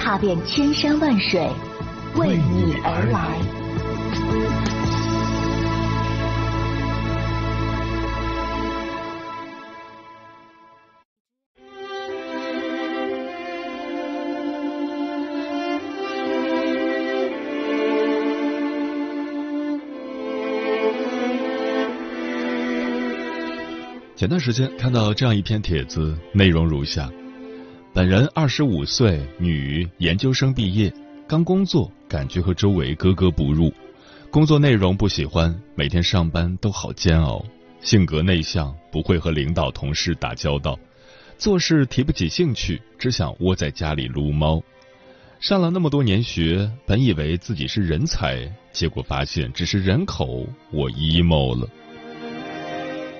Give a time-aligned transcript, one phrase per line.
[0.00, 1.46] 踏遍千山万水，
[2.16, 3.38] 为你而来。
[24.16, 27.10] 前段时间看到这样一篇帖子，内容如下：
[27.92, 30.92] 本人二十五岁，女，研究生毕业，
[31.26, 33.72] 刚工作，感觉和周围格格不入，
[34.30, 37.44] 工作内容不喜欢，每天上班都好煎熬，
[37.80, 40.78] 性格内向，不会和领导同事打交道，
[41.36, 44.62] 做事提不起兴趣，只想窝在家里撸猫。
[45.40, 51.68] 上了那么多年学，本以为自己是人才，结果发现只是人口，我 emo 了。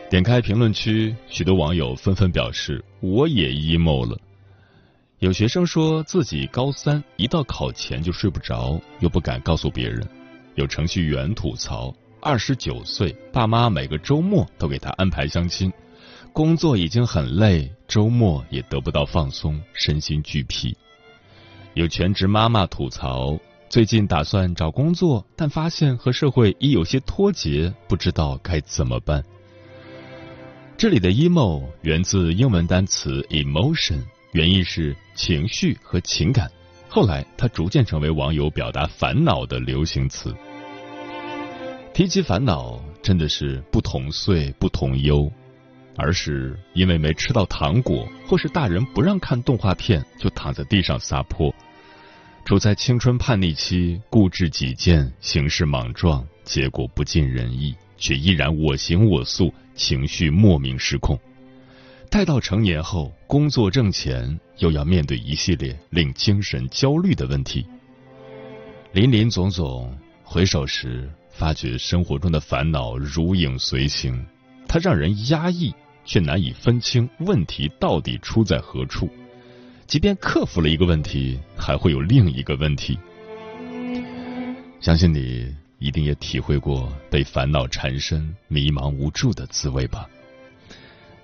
[0.09, 4.17] 点开评论区，许多网友纷纷表示我也 emo 了。
[5.21, 10.01] 有学生说自己高三一到考前就睡不着，又不敢告诉别人；
[10.55, 15.71] 有程序员吐槽，二十九岁，爸妈每个周末都给他安排相亲，
[16.33, 20.75] 工作已经很累，周末也得不到放松，身心俱疲。
[21.75, 29.23] 有全职妈妈吐槽，最近打算找工作，但发现和社会已有些脱节，不知道该怎么办。
[30.79, 36.51] 这里的 emo 源自英文单词 emotion，原意是情绪和情感。
[36.89, 40.35] 后来，它逐渐成为网友表达烦恼的流行词。
[41.93, 45.31] 提起烦恼，真的是不同岁不同忧。
[45.97, 51.53] 儿时因为没吃到糖果，或是大人不让看动画片，就躺在地上撒泼；
[52.45, 57.75] 处在青春叛逆期，固执己见，行事莽撞，结果不尽人意。
[57.99, 61.21] 却依然我行我素，情绪莫名失控。
[62.11, 67.65] 待到成年后，工作挣钱，又要面对一系列令精神焦虑的问题。
[68.93, 74.27] 林林总总，回首时发觉生活中的烦恼如影随形，
[74.67, 75.73] 它让人压抑，
[76.05, 79.09] 却难以分清问题到底出在何处。
[79.87, 82.99] 即便克服了一个问题，还会有另一个问题。
[84.81, 85.55] 相信你。
[85.83, 90.07] 一定也体会过被烦恼缠身、迷茫无助的滋味吧？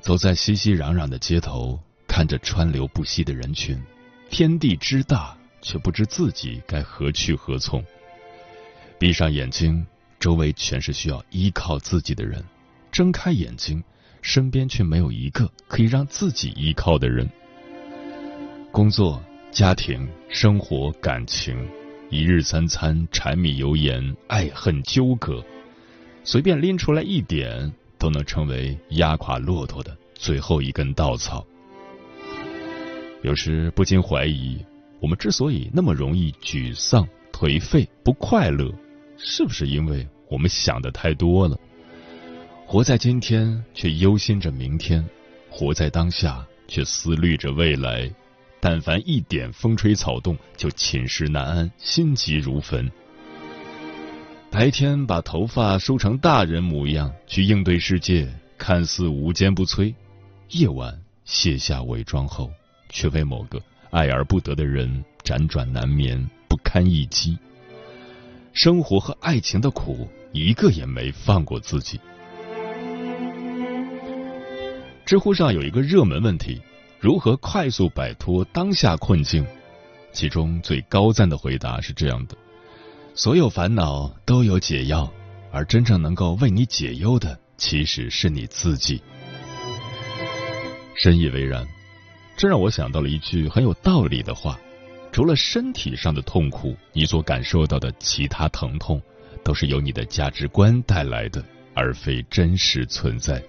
[0.01, 3.81] 走在熙熙攘攘的街头，看着川流不息的人群，
[4.31, 7.85] 天地之大，却不知自己该何去何从。
[8.99, 9.85] 闭上眼睛，
[10.21, 12.41] 周围全是需要依靠自己的人；
[12.93, 13.83] 睁开眼睛，
[14.23, 17.29] 身边却没有一个可以让自己依靠的人。
[18.71, 21.57] 工作、家庭、生活、感情。
[22.09, 25.45] 一日三餐，柴米油盐，爱恨纠葛，
[26.23, 31.45] 随便拎出来一点，都能成为压垮骆驼的最后一根稻草。
[33.23, 34.59] 有时不禁怀疑，
[35.01, 38.73] 我们之所以那么容易沮丧、颓废、不快乐，
[39.17, 41.59] 是不是因为我们想的太多了？
[42.67, 45.03] 活在今天，却忧心着明天；
[45.51, 48.11] 活在当下，却思虑着未来。
[48.61, 52.91] 但凡一点风吹草动，就寝食难安，心急如焚。
[54.51, 58.27] 白天把头发梳成大人模样去应对世界，
[58.57, 59.95] 看似无坚不摧；
[60.51, 62.51] 夜晚卸下伪装后，
[62.89, 67.37] 却为某个爱而不得的人辗转难眠，不堪一击。
[68.55, 72.01] 生活和爱情的苦，一个也没放过自己。
[75.05, 76.61] 知乎上有一个热门问题。
[76.99, 79.47] 如何快速摆脱当下困境？
[80.13, 82.35] 其中最高赞的回答是这样的：
[83.19, 85.11] 所有烦恼都有解药，
[85.51, 89.01] 而真正能够为你解忧的，其实是你自己。
[91.03, 91.67] 深以为然，
[92.37, 94.61] 这让我想到了一句很有道理的话：
[95.13, 99.01] 除了身体上的痛苦，你所感受到的其他疼痛，
[99.43, 101.43] 都是由你的价值观带来的，
[101.75, 103.43] 而非真实存在。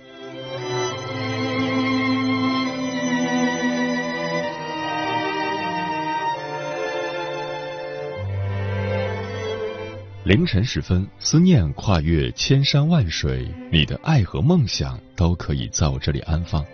[10.28, 16.66] 凌晨时分，思念跨越千山万水，你的爱和梦想都可以在我这里安放。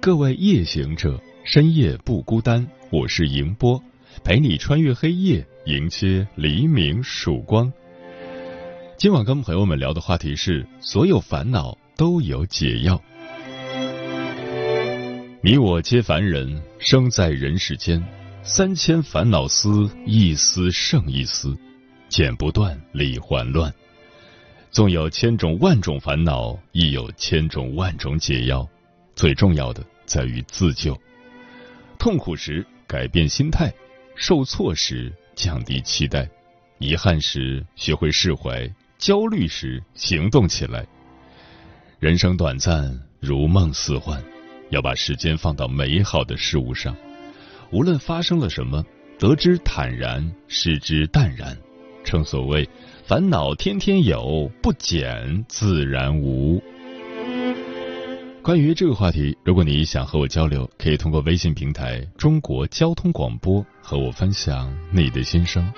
[0.00, 3.80] 各位夜行者，深夜不孤单，我是迎波，
[4.24, 7.72] 陪你穿越黑夜，迎接黎明曙光。
[8.98, 13.00] 今晚跟朋友们聊的话题是：所有烦恼都有解药。
[15.44, 18.04] 你我皆凡人，生在人世间，
[18.42, 21.56] 三千烦恼丝，一丝胜一丝，
[22.10, 23.72] 剪不断，理还乱。
[24.72, 28.68] 纵有千种万种烦恼，亦有千种万种解药。
[29.14, 31.00] 最重要的在于自救。
[32.00, 33.72] 痛苦时改变心态，
[34.16, 36.28] 受挫时降低期待，
[36.78, 38.68] 遗憾时学会释怀，
[38.98, 40.84] 焦虑时行动起来。
[42.00, 44.20] 人生短暂，如梦似幻，
[44.70, 46.96] 要把时间放到美好的事物上。
[47.70, 48.84] 无论发生了什么，
[49.18, 51.56] 得之坦然，失之淡然。
[52.04, 52.68] 正所谓。
[53.04, 56.62] 烦恼天天有，不减自然无。
[58.42, 65.70] 关于这个话题，如果你想和我交流，可以通过微信平台“中国交通广播”和我分享你的心声。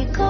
[0.00, 0.29] to go.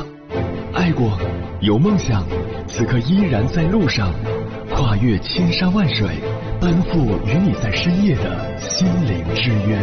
[0.73, 1.17] 爱过，
[1.59, 2.25] 有梦想，
[2.65, 4.13] 此刻依然在路上，
[4.69, 6.07] 跨越千山万水，
[6.61, 9.77] 奔赴与你在深夜的心灵之约。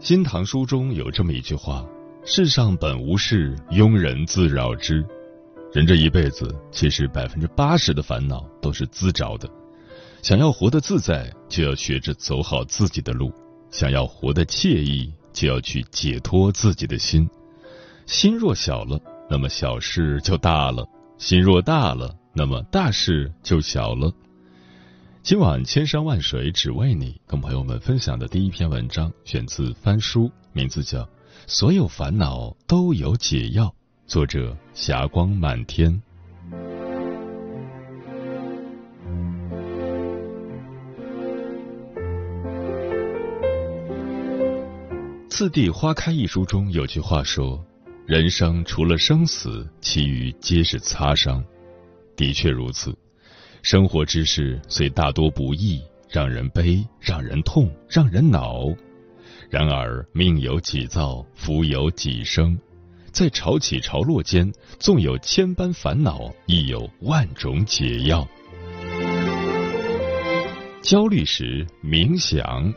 [0.08, 1.84] 《新唐书》中有这么一句话
[2.24, 5.04] ：“世上本无事，庸人自扰之。”
[5.74, 9.50] 人这一辈子，其实百分之八十的烦恼都是自找的。
[10.26, 13.30] 想要活得自在，就要学着走好自己的路；
[13.70, 17.30] 想要活得惬意，就要去解脱自己的心。
[18.06, 20.82] 心若小了，那么小事就大了；
[21.16, 24.12] 心若大了，那么大事就小了。
[25.22, 31.02] 今晚千山万水只为你，跟朋友们分享的第一篇文章选自翻书，名字叫
[31.46, 33.66] 《所有烦恼都有解药》，
[34.08, 35.92] 作者霞光满天。
[45.36, 47.62] 《次第花开》一书中有句话说
[48.08, 51.44] ：“人生除了生死，其余皆是擦伤。”
[52.16, 52.96] 的确如此，
[53.60, 58.64] 生活之事虽大多不易，让人悲，让人痛，让人恼。
[59.50, 62.58] 然而命由己造，福有己生，
[63.12, 68.26] 在潮起潮落间，纵有千般烦恼，亦有万种解药。
[70.80, 72.72] 焦虑时冥想。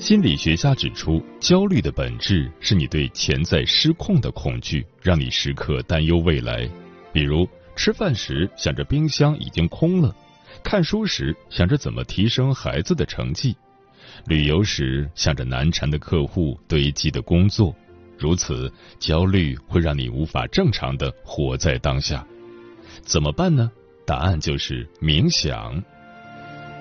[0.00, 6.66] 心理学家指出，焦虑的本质是你对潜在失控的恐惧，让你时刻担忧未来。
[7.12, 10.16] 比如，吃饭时想着冰箱已经空了，
[10.64, 13.54] 看书时想着怎么提升孩子的成绩，
[14.24, 17.76] 旅游时想着难缠的客户堆积的工作。
[18.16, 22.26] 如此，焦虑会让你无法正常的活在当下。
[23.02, 23.70] 怎么办呢？
[24.06, 25.84] 答案就是冥想。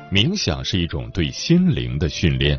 [0.10, 2.58] 冥想是一种对心灵的训练。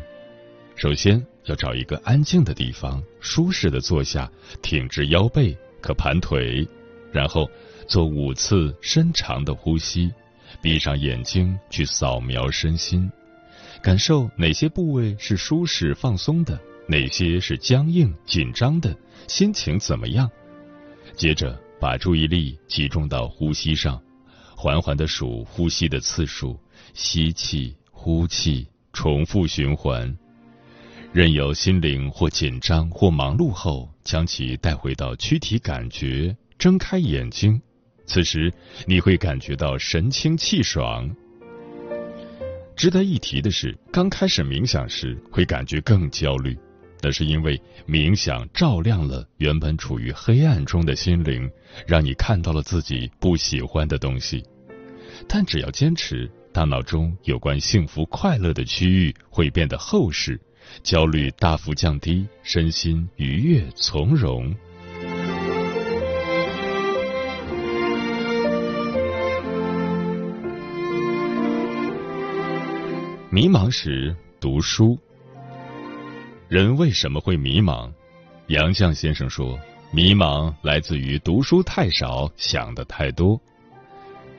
[0.81, 4.27] 首先要找一个安静的地方，舒适的坐下，
[4.63, 6.67] 挺直腰背，可盘腿，
[7.11, 7.47] 然后
[7.87, 10.11] 做五次深长的呼吸，
[10.59, 13.07] 闭上眼睛去扫描身心，
[13.79, 18.97] 感受哪些部位是舒适放松的，哪些是僵硬紧张的，
[19.27, 20.27] 心情怎么样？
[21.15, 24.01] 接着把注意力集中到呼吸上，
[24.55, 26.59] 缓缓的数呼吸的次数。
[26.95, 30.17] 吸气，呼气，重复循环。
[31.13, 36.33] 任由心灵或紧张或忙碌后，将其带回到躯体感觉。
[36.57, 37.61] 睁开眼睛，
[38.05, 38.49] 此时
[38.85, 41.13] 你会感觉到神清气爽。
[42.77, 46.57] 值得一提的是，刚开始冥想时会感觉更焦虑，
[47.01, 51.49] 那是因为冥想照亮了原本处于黑暗中的心灵，
[51.85, 54.41] 让你看到了自己不喜欢的东西。
[55.27, 56.31] 但只要坚持。
[56.53, 60.37] 大脑中有关幸福快乐的区域会变得厚实，
[60.83, 64.55] 焦虑大幅降低，身心愉悦从容。
[73.29, 74.97] 迷茫时读书。
[76.49, 77.89] 人为什么会迷茫？
[78.47, 79.57] 杨绛先生说
[79.89, 83.39] ：“迷茫来自于读书太少，想的太多。”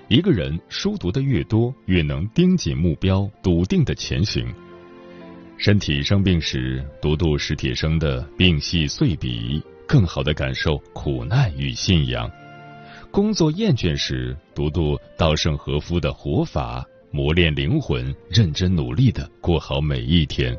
[0.09, 4.47] 一个人书读的越多，越能盯紧目标，笃定的前行。
[5.63, 12.29] 身体生病时，读读史铁生的《病隙碎笔》，更好的感受苦难与信仰；
[13.13, 16.81] 工作厌倦时，读读稻盛和夫的《活法》，
[17.17, 20.53] 磨练灵魂，认真努力的过好每一天。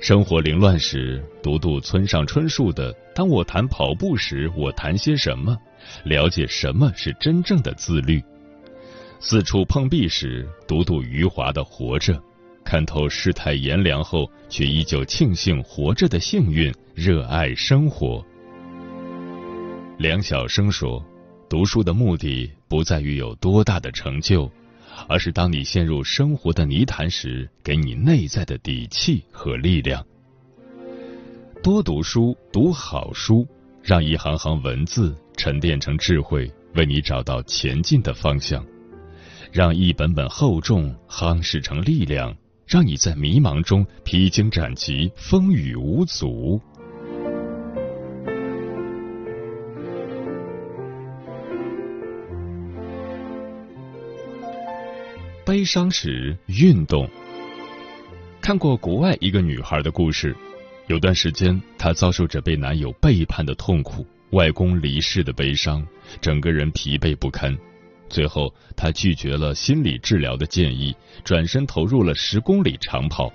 [0.00, 5.54] 生活凌乱时，读读村上春树的《当我谈跑步时，我谈些什么》，
[6.08, 8.22] 了解什么是真正的自律。
[9.20, 12.14] 四处碰壁时，读读余华的《活着》，
[12.64, 18.24] 看透世态炎凉后，却依旧庆幸活着的幸运，热爱生活。
[19.98, 21.04] 梁晓声说
[21.48, 24.50] ：“读书的目的不在于有多大的成就，
[25.06, 30.04] 而是当你陷入生活的泥潭时，给你内在的底气和力量。
[31.62, 33.46] 多读书，读好书，
[33.82, 38.64] 让一行行文字沉淀成智慧，为你找到前进的方向。”
[39.52, 42.34] 让一本本厚重夯实成力量，
[42.72, 46.58] 让你在迷茫中披荆斩棘，风雨无阻。
[55.44, 57.06] 悲伤时运动。
[58.40, 60.34] 看过国外一个女孩的故事，
[60.86, 65.86] 有段时间她遭受着被男友背叛的痛苦，外公离世的悲伤，
[66.22, 67.54] 整个人疲惫不堪。
[68.12, 73.32] 最后，他拒绝了心理治疗的建议，转身投入了十公里长跑。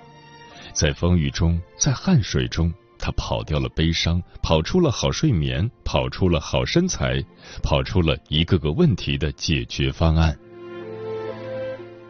[0.72, 7.20] 在风雨中，在汗水中，他跑掉了悲伤，跑出了好睡眠，跑出了好身材，
[7.60, 10.38] 跑出了一个个问题的解决方案。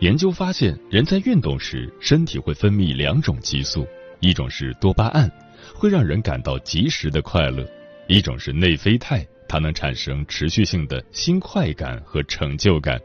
[0.00, 3.86] 研究发现，人在运动时，身体会分泌两种激素，
[4.20, 5.30] 一种是多巴胺，
[5.74, 7.64] 会让人感到及时的快乐；
[8.08, 9.26] 一种是内啡肽。
[9.48, 13.00] 它能产生持续性的新快感和成就感。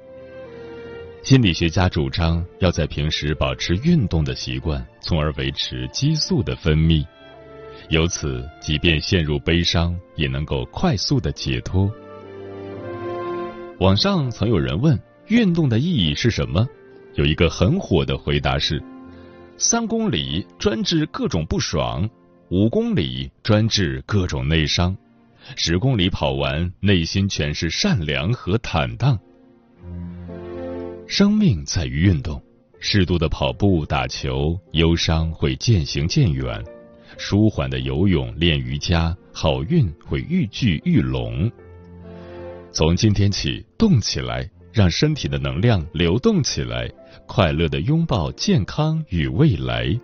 [1.23, 7.05] 心理学家主张要在平时保持运动的习惯，从而维持激素的分泌，
[7.87, 11.89] 由此即便陷入悲伤，也能够快速的解脱。
[13.79, 16.67] 网上曾有人问运动的意义是什么，
[17.15, 18.83] 有一个很火的回答是：
[19.57, 22.09] 三公里专治各种不爽，
[22.49, 24.95] 五公里专治各种内伤。
[25.55, 29.19] 十公里跑完，内心全是善良和坦荡。
[31.07, 32.41] 生命在于运动，
[32.79, 36.63] 适度的跑步、打球，忧伤会渐行渐远；
[37.17, 41.51] 舒缓的游泳、练瑜伽，好运会愈聚愈拢。
[42.71, 46.89] 从今天起，动起来，让身体的能量流动起来，
[47.27, 49.99] 快乐的拥抱健康与未来。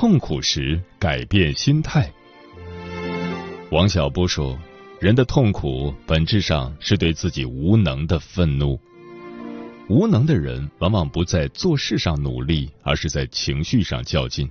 [0.00, 2.10] 痛苦时改变心态。
[3.70, 4.58] 王小波说
[4.98, 8.80] ：“人的痛苦本质上是对自己无能的愤怒。
[9.90, 14.50] 无能的人往往不在做事上努力，而是在情绪上较劲。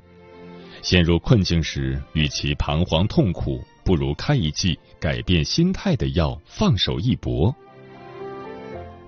[0.84, 7.56] 陷入困境时，与其彷徨痛苦，不如开一剂改变心态的药，放手一搏。”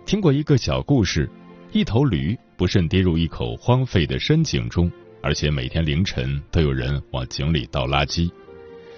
[0.07, 1.29] 听过一个小故事：
[1.71, 4.91] 一头驴不慎跌入一口荒废的深井中。
[5.21, 8.31] 而且每天凌晨都有人往井里倒垃圾，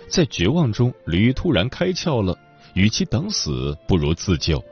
[0.07, 2.37] 在绝望中，驴突然开窍了，
[2.73, 4.63] 与其等死，不如自救。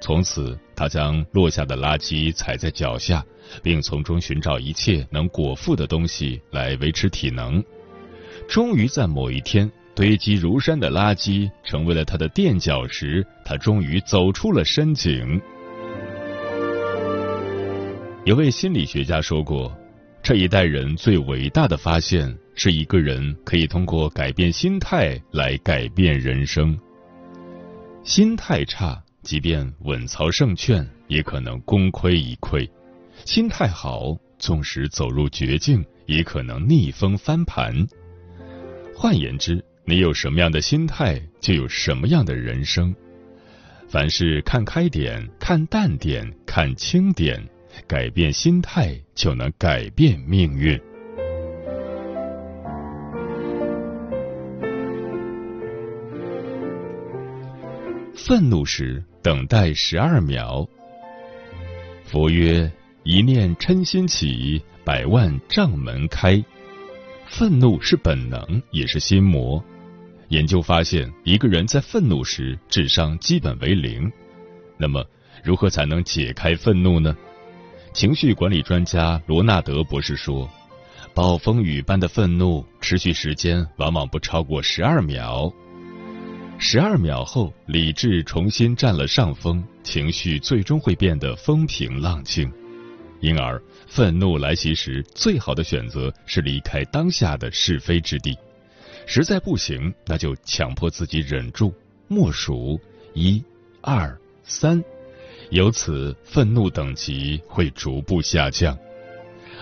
[0.00, 3.24] 从此，他将落下的垃圾踩在脚下，
[3.62, 7.62] 并从中寻找一切能果腹的东西来维持体能。
[8.48, 15.40] 终于在某一天，堆积如山的垃圾成为了他的垫脚石，他终于走出了深井。
[18.24, 19.74] 有位心理学家说过。
[20.24, 26.74] 这一代人最伟大的发现是一个人可以通过改变心态来改变人生。
[28.04, 32.66] 心态差，即便稳操胜券，也可能功亏一篑；
[33.26, 37.86] 心态好，纵使走入绝境，也可能逆风翻盘。
[38.96, 42.96] 换言之，你有什么样的心态，就有什么样的人生。
[43.90, 47.46] 凡事看开点，看淡点，看清点。
[47.86, 50.80] 改变心态，就能改变命运。
[58.14, 60.66] 愤怒时，等待十二秒。
[62.04, 62.70] 佛曰
[63.04, 66.42] ：“一念嗔心起，百万障门开。”
[67.26, 69.62] 愤怒是本能，也是心魔。
[70.28, 74.10] 研究发现，一个人在愤怒时，智商基本为零。
[74.78, 75.04] 那么，
[75.42, 77.14] 如何才能解开愤怒呢？
[77.94, 80.50] 情绪管理专家罗纳德博士说
[81.14, 85.50] ：“暴风雨般的愤怒持续时间往往不超过十二秒。
[86.58, 92.52] 十二秒后，理智重新占了上风，情绪最终会变得风平浪静。
[93.20, 98.36] 因而，愤怒来袭时，最好的选择是离开当下的是非之地。
[99.06, 101.72] 实在不行，那就强迫自己忍住，
[102.08, 102.76] 默数
[103.14, 103.40] 一、
[103.80, 104.82] 二、三。”
[105.50, 108.76] 由此，愤怒等级会逐步下降。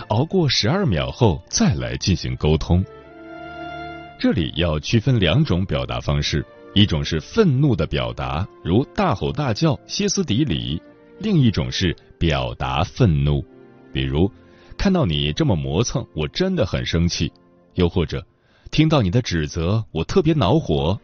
[0.09, 2.85] 熬过十二秒后，再来进行沟通。
[4.19, 10.81] 这里要区分两种表达方式：一种是愤怒的表达，如大吼大叫、歇斯底里；
[11.19, 13.45] 另一种是表达愤怒，
[13.93, 14.31] 比如
[14.79, 17.29] 看到你这么磨蹭，我真的很生气；
[17.75, 18.25] 又或者
[18.71, 20.99] 听到你的指责，我特别恼火。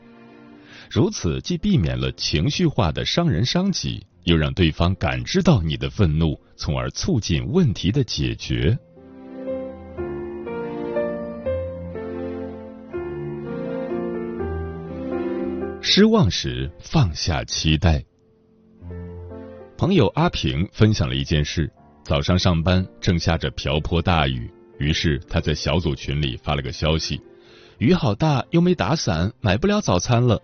[0.91, 4.07] 如此既避免了情绪化的伤人伤己。
[4.29, 8.79] 又让对方感知到你的愤怒，从而促进问题的解决。
[15.81, 18.05] 失望时放下期待。
[19.79, 21.73] 朋友阿平分享了一件事：
[22.05, 27.19] 早上上班正下着瓢泼大雨，于是他在小组群里发了个消息
[27.79, 30.39] ：“雨好大，又没打伞，买不了早餐了。”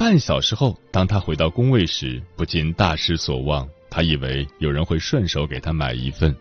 [0.00, 3.68] 半小时后，当他回到工位时，不禁大失所望。
[3.90, 6.34] 他以为有人会顺手给他买一份。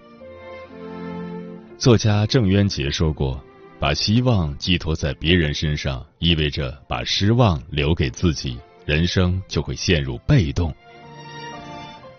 [1.77, 3.43] 作家郑渊洁说过
[3.77, 10.73] ：“把希望寄托在别人身上，意味着把失望留给自己，人生就会陷入被动。”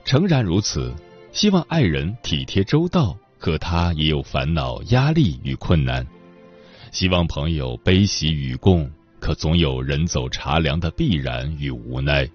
[0.04, 0.94] 诚然如此，
[1.32, 6.04] 希望爱人体贴周到，可他也有烦恼、压力与困难；
[6.92, 8.90] 希望朋友悲喜与共。
[9.20, 12.28] 可总有人走茶凉的必然与无奈。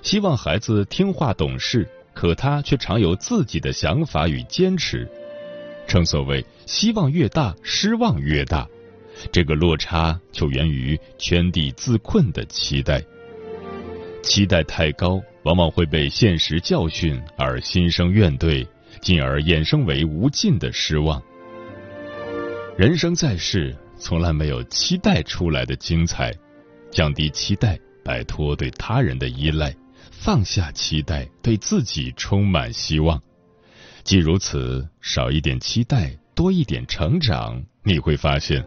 [0.00, 5.08] 希望孩子听话懂事，可他却常有自己的想法与坚持。
[5.86, 8.66] 正所谓，希望越大，失望越大。
[9.30, 13.02] 这个落差就源于圈地自困的期待。
[14.22, 18.66] 期待太高，往往会被现实教训而心生怨怼，
[19.00, 21.22] 进而衍生为无尽的失望。
[22.76, 23.76] 人生在世。
[23.96, 26.32] 从来没有期待出来的精彩，
[26.90, 29.74] 降低期待，摆脱对他人的依赖，
[30.10, 33.20] 放下期待，对自己充满希望。
[34.02, 38.62] 既如此，少一点期待，多一点成长，你会发现，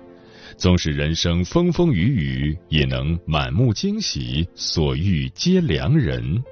[0.57, 6.43] 纵使人生风风雨雨，也能满目惊喜，所遇皆良人。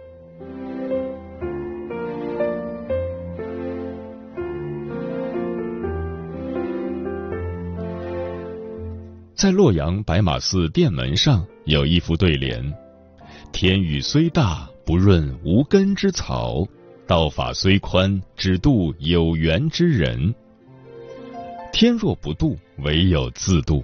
[9.45, 12.73] 在洛阳白马寺殿门上有一副对联
[13.53, 16.67] ：“天雨虽大，不润无根之草；
[17.05, 20.33] 道法虽宽，只渡有缘之人。
[21.71, 23.83] 天若不渡，唯有自渡。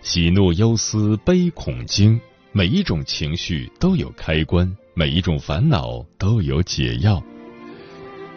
[0.00, 2.18] 喜怒忧思悲恐惊，
[2.50, 7.22] 每一种情绪都有开关，每一种烦恼都有解药。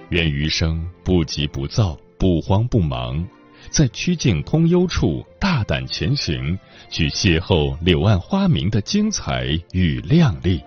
[0.09, 3.25] 愿余生不急不躁，不慌不忙。”
[3.69, 6.57] 在曲径通幽处大胆前行，
[6.89, 10.61] 去邂逅柳暗花明的精彩与靓丽。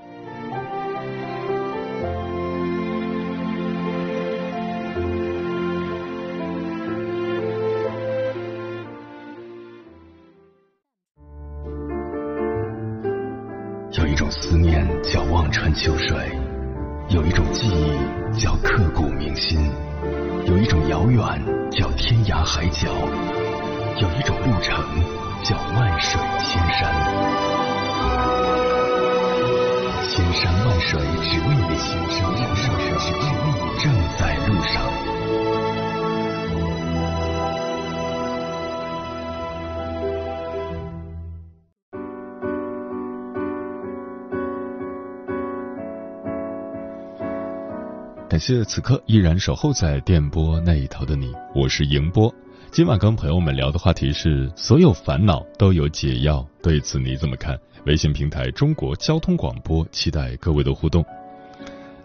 [48.37, 52.31] 感谢此刻依然守候在电波那一头的你，我是迎波。
[52.71, 57.59] 今晚跟朋友们聊的话题是：所有烦恼都有解药，对此你怎么看？
[57.87, 61.03] 微信平台中国交通广播，期待各位的互动。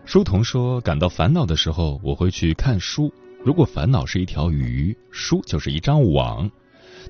[0.06, 3.14] 书童说，感到烦恼的时候，我会去看书。
[3.44, 6.50] 如果烦恼是一条鱼，书就是一张网。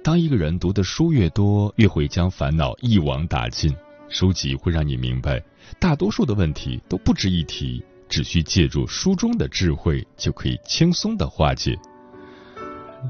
[0.03, 3.71] 当一个人读的书越多，越会将烦恼一网打尽。
[4.09, 5.39] 书籍会让你明白，
[5.79, 7.85] 大多数的问题都不值一提。
[8.11, 11.79] 只需借助书中的智慧，就可以轻松的化解。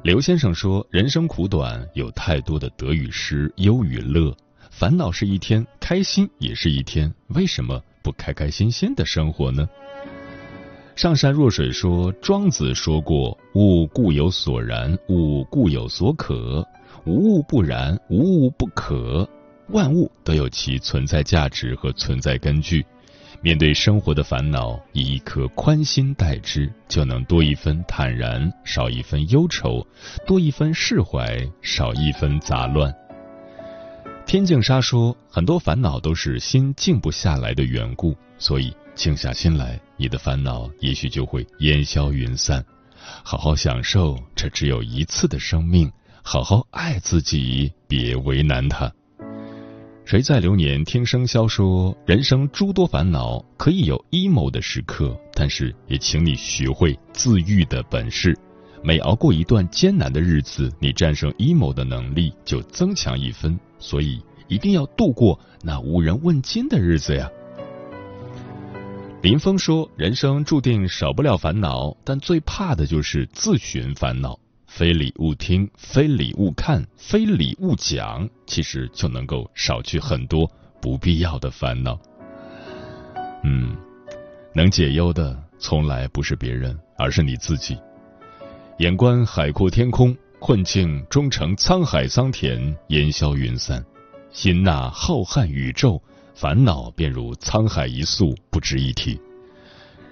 [0.04, 4.38] 刘先生说：“人生苦短，有太多的得与失、忧与乐，
[4.70, 9.68] 烦恼是一天，开心也是一天，为什么不开开心心的生活呢？”
[10.96, 16.64] 上善若水说：“庄子说过，物固有所然，物固有所可，
[17.06, 19.28] 无物不然，无物不可。
[19.70, 22.86] 万物都有其存在价值和存在根据。”
[23.44, 29.84] 面对生活的烦恼，以一颗宽心待之，就能多一分坦然，少一分忧愁；
[30.28, 32.94] 多一分释怀，少一分杂乱。
[34.28, 42.64] 天净沙说，很多烦恼都是心静不下来的缘故，所以静下心来，你的烦恼也许就会烟消云散。
[43.24, 48.94] 好好享受这只有一次的生命，好好爱自己，别为难他。
[50.12, 58.38] 谁在流年听生肖说，人生诸多烦恼，可以有 emo 的时刻，但是也请你学会自愈的本事。
[58.84, 63.58] 每熬过一段艰难的日子，你战胜 emo 的能力就增强一分。
[63.80, 67.30] 所以一定要度过那无人问津的日子呀。
[69.22, 74.38] 林峰说，人生注定少不了烦恼，但最怕的就是自寻烦恼。
[74.74, 80.50] 非礼勿听，非礼勿看，非礼勿讲，其实就能够少去很多
[80.82, 82.00] 不必要的烦恼。
[83.44, 83.76] 嗯，
[84.56, 87.78] 能解忧的从来不是别人，而是你自己。
[88.78, 93.84] 眼观海阔天空，困境终成沧海桑田，烟消云散；
[94.32, 96.02] 心纳浩瀚宇宙，
[96.34, 99.20] 烦恼便如沧海一粟，不值一提。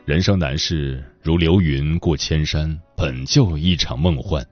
[0.03, 4.43] 人生难事如流云过千山，本就一场梦幻。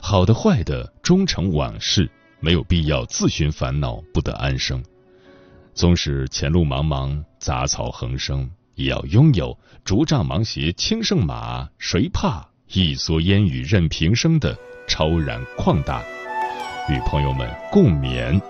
[0.00, 2.08] 好的坏的终成往事，
[2.38, 4.80] 没有必要自寻烦恼，不得安生。
[5.74, 14.56] 纵使前路茫茫，杂草横生，也要拥有竹杖芒鞋轻胜马，谁怕一蓑烟雨任平生的
[14.86, 16.04] 超然旷达。
[16.88, 18.40] 与朋友们共勉。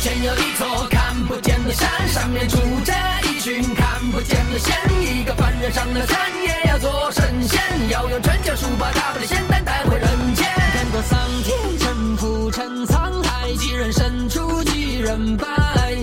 [0.00, 2.92] 前有一座看不见的山，上面住着
[3.24, 4.74] 一群看不见的仙。
[4.98, 7.60] 一个凡人上了山，也要做神仙，
[7.90, 10.46] 要用春秋书把大不的仙丹带回人间。
[10.72, 15.46] 看过桑田沉浮沉沧海，几人胜出几人败？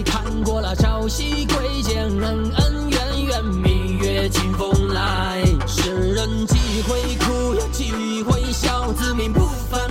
[0.05, 5.43] 看过了朝夕贵贱恩恩怨怨，明月清风来。
[5.65, 9.86] 世人几回哭，又几回笑，自命不凡，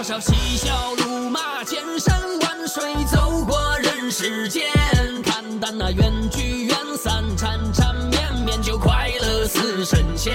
[0.00, 4.62] 多少嬉笑怒骂千山万水走过人世间
[5.22, 10.32] 看淡那缘聚缘散缠缠绵绵就快乐似神仙。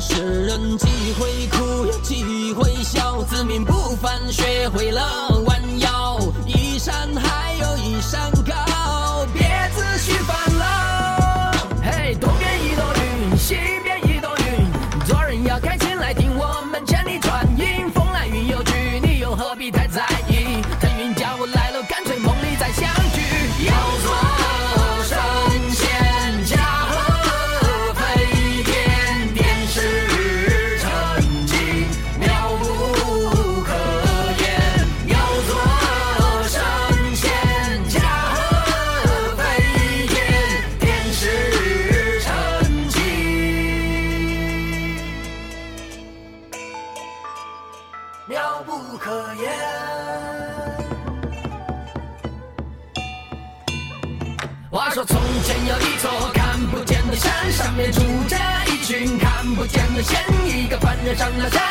[0.00, 0.86] 世人几
[1.20, 5.31] 回哭几回笑自命不凡学会了
[61.22, 61.61] 장난